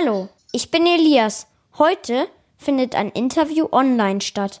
[0.00, 1.48] Hallo, ich bin Elias.
[1.76, 4.60] Heute findet ein Interview online statt.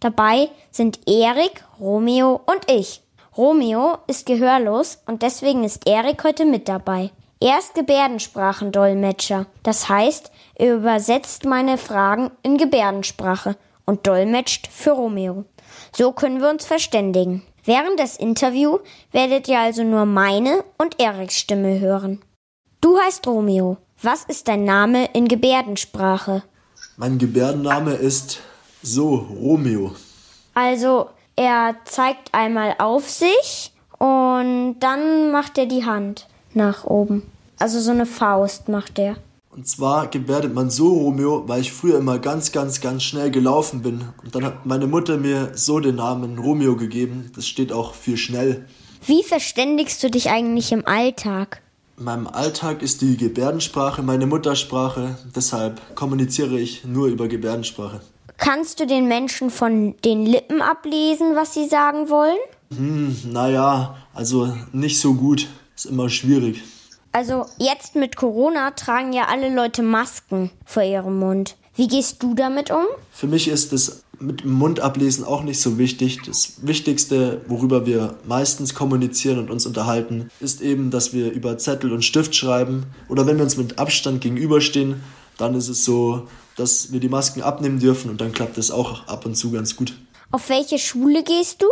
[0.00, 3.02] Dabei sind Erik, Romeo und ich.
[3.36, 7.10] Romeo ist gehörlos und deswegen ist Erik heute mit dabei.
[7.38, 9.44] Er ist Gebärdensprachendolmetscher.
[9.62, 15.44] Das heißt, er übersetzt meine Fragen in Gebärdensprache und dolmetscht für Romeo.
[15.94, 17.42] So können wir uns verständigen.
[17.62, 18.80] Während des Interviews
[19.12, 22.22] werdet ihr also nur meine und Eriks Stimme hören.
[22.80, 23.76] Du heißt Romeo.
[24.00, 26.44] Was ist dein Name in Gebärdensprache?
[26.96, 28.38] Mein Gebärdenname ist
[28.80, 29.90] so Romeo.
[30.54, 37.24] Also er zeigt einmal auf sich und dann macht er die Hand nach oben.
[37.58, 39.16] Also so eine Faust macht er.
[39.50, 43.82] Und zwar gebärdet man so Romeo, weil ich früher immer ganz, ganz, ganz schnell gelaufen
[43.82, 44.04] bin.
[44.22, 47.32] Und dann hat meine Mutter mir so den Namen Romeo gegeben.
[47.34, 48.64] Das steht auch für schnell.
[49.04, 51.62] Wie verständigst du dich eigentlich im Alltag?
[51.98, 58.00] In meinem Alltag ist die Gebärdensprache meine Muttersprache, deshalb kommuniziere ich nur über Gebärdensprache.
[58.36, 62.38] Kannst du den Menschen von den Lippen ablesen, was sie sagen wollen?
[62.76, 65.48] Hm, naja, also nicht so gut.
[65.74, 66.62] Ist immer schwierig.
[67.10, 71.56] Also jetzt mit Corona tragen ja alle Leute Masken vor ihrem Mund.
[71.74, 72.84] Wie gehst du damit um?
[73.10, 76.20] Für mich ist es mit dem Mund ablesen auch nicht so wichtig.
[76.26, 81.92] Das Wichtigste, worüber wir meistens kommunizieren und uns unterhalten, ist eben, dass wir über Zettel
[81.92, 82.86] und Stift schreiben.
[83.08, 85.02] Oder wenn wir uns mit Abstand gegenüberstehen,
[85.36, 89.06] dann ist es so, dass wir die Masken abnehmen dürfen und dann klappt es auch
[89.06, 89.94] ab und zu ganz gut.
[90.30, 91.66] Auf welche Schule gehst du?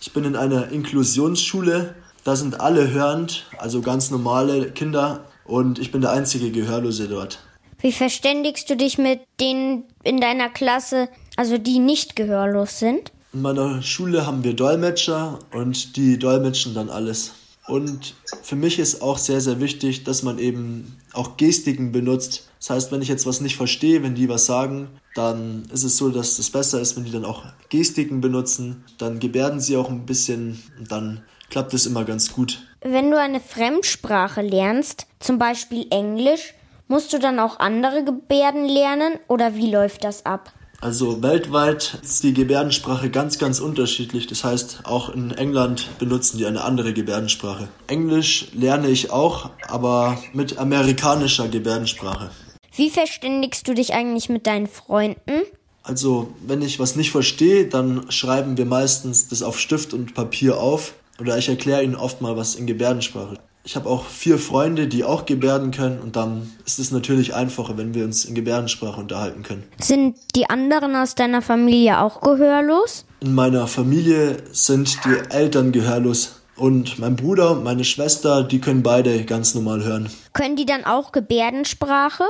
[0.00, 1.94] Ich bin in einer Inklusionsschule.
[2.24, 7.40] Da sind alle hörend, also ganz normale Kinder und ich bin der einzige Gehörlose dort.
[7.80, 13.12] Wie verständigst du dich mit denen in deiner Klasse, also die nicht gehörlos sind?
[13.32, 17.34] In meiner Schule haben wir Dolmetscher und die dolmetschen dann alles.
[17.68, 22.48] Und für mich ist auch sehr, sehr wichtig, dass man eben auch Gestiken benutzt.
[22.58, 25.98] Das heißt, wenn ich jetzt was nicht verstehe, wenn die was sagen, dann ist es
[25.98, 28.84] so, dass es besser ist, wenn die dann auch Gestiken benutzen.
[28.96, 32.58] Dann gebärden sie auch ein bisschen und dann klappt es immer ganz gut.
[32.80, 36.54] Wenn du eine Fremdsprache lernst, zum Beispiel Englisch,
[36.90, 40.54] Musst du dann auch andere Gebärden lernen oder wie läuft das ab?
[40.80, 44.26] Also weltweit ist die Gebärdensprache ganz, ganz unterschiedlich.
[44.26, 47.68] Das heißt, auch in England benutzen die eine andere Gebärdensprache.
[47.88, 52.30] Englisch lerne ich auch, aber mit amerikanischer Gebärdensprache.
[52.74, 55.42] Wie verständigst du dich eigentlich mit deinen Freunden?
[55.82, 60.58] Also, wenn ich was nicht verstehe, dann schreiben wir meistens das auf Stift und Papier
[60.58, 60.94] auf.
[61.20, 63.36] Oder ich erkläre ihnen oft mal was in Gebärdensprache.
[63.68, 67.76] Ich habe auch vier Freunde, die auch Gebärden können und dann ist es natürlich einfacher,
[67.76, 69.62] wenn wir uns in Gebärdensprache unterhalten können.
[69.78, 73.04] Sind die anderen aus deiner Familie auch gehörlos?
[73.20, 79.26] In meiner Familie sind die Eltern gehörlos und mein Bruder, meine Schwester, die können beide
[79.26, 80.08] ganz normal hören.
[80.32, 82.24] Können die dann auch Gebärdensprache?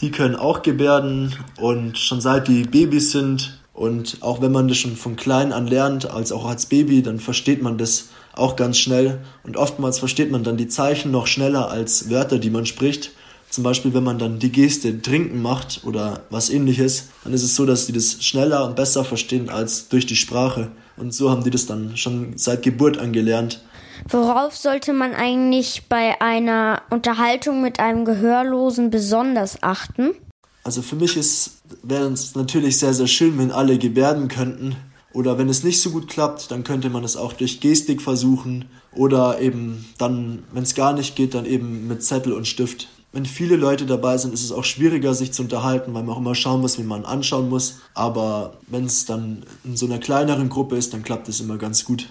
[0.00, 4.76] Die können auch Gebärden und schon seit die Babys sind und auch wenn man das
[4.78, 8.76] schon von klein an lernt, als auch als Baby, dann versteht man das auch ganz
[8.76, 9.20] schnell.
[9.44, 13.12] Und oftmals versteht man dann die Zeichen noch schneller als Wörter, die man spricht.
[13.50, 17.54] Zum Beispiel, wenn man dann die Geste trinken macht oder was ähnliches, dann ist es
[17.54, 20.72] so, dass die das schneller und besser verstehen als durch die Sprache.
[20.96, 23.62] Und so haben die das dann schon seit Geburt angelernt.
[24.08, 30.16] Worauf sollte man eigentlich bei einer Unterhaltung mit einem Gehörlosen besonders achten?
[30.68, 31.16] Also für mich
[31.82, 34.76] wäre es natürlich sehr, sehr schön, wenn alle gebärden könnten.
[35.14, 38.66] Oder wenn es nicht so gut klappt, dann könnte man es auch durch Gestik versuchen
[38.92, 42.88] oder eben dann, wenn es gar nicht geht, dann eben mit Zettel und Stift.
[43.12, 46.20] Wenn viele Leute dabei sind, ist es auch schwieriger, sich zu unterhalten, weil man auch
[46.20, 47.78] immer schauen muss, wie man anschauen muss.
[47.94, 51.86] Aber wenn es dann in so einer kleineren Gruppe ist, dann klappt es immer ganz
[51.86, 52.10] gut.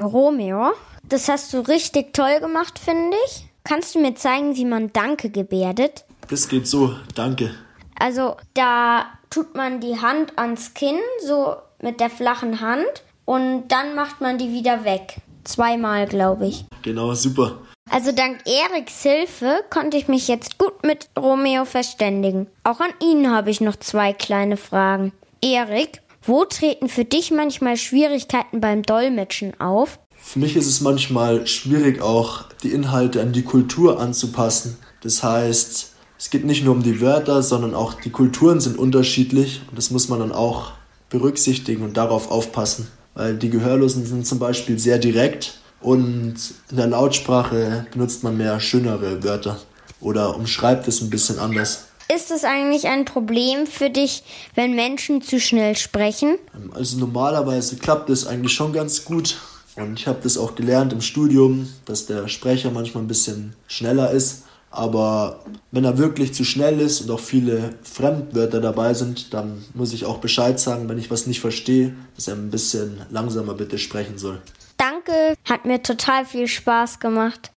[0.00, 0.70] Romeo,
[1.08, 3.48] das hast du richtig toll gemacht, finde ich.
[3.64, 6.04] Kannst du mir zeigen, wie man Danke gebärdet?
[6.28, 7.50] Das geht so, danke.
[7.98, 13.94] Also da tut man die Hand ans Kinn, so mit der flachen Hand und dann
[13.94, 15.16] macht man die wieder weg.
[15.44, 16.64] Zweimal, glaube ich.
[16.82, 17.58] Genau, super.
[17.90, 22.48] Also dank Eriks Hilfe konnte ich mich jetzt gut mit Romeo verständigen.
[22.64, 25.12] Auch an ihn habe ich noch zwei kleine Fragen.
[25.40, 30.00] Erik, wo treten für dich manchmal Schwierigkeiten beim Dolmetschen auf?
[30.16, 34.78] Für mich ist es manchmal schwierig, auch die Inhalte an die Kultur anzupassen.
[35.02, 39.62] Das heißt, es geht nicht nur um die Wörter, sondern auch die Kulturen sind unterschiedlich
[39.68, 40.72] und das muss man dann auch
[41.10, 42.88] berücksichtigen und darauf aufpassen.
[43.14, 46.34] Weil die Gehörlosen sind zum Beispiel sehr direkt und
[46.70, 49.58] in der Lautsprache benutzt man mehr schönere Wörter
[50.00, 51.86] oder umschreibt es ein bisschen anders.
[52.14, 54.22] Ist es eigentlich ein Problem für dich,
[54.54, 56.38] wenn Menschen zu schnell sprechen?
[56.72, 59.38] Also normalerweise klappt es eigentlich schon ganz gut.
[59.74, 64.10] Und ich habe das auch gelernt im Studium, dass der Sprecher manchmal ein bisschen schneller
[64.12, 64.44] ist.
[64.76, 65.40] Aber
[65.70, 70.04] wenn er wirklich zu schnell ist und auch viele Fremdwörter dabei sind, dann muss ich
[70.04, 74.18] auch Bescheid sagen, wenn ich was nicht verstehe, dass er ein bisschen langsamer bitte sprechen
[74.18, 74.38] soll.
[74.76, 77.50] Danke, hat mir total viel Spaß gemacht.